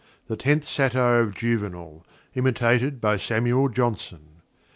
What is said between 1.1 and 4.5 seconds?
of Juvenal, IMITATED By SAMUEL JOHNSON.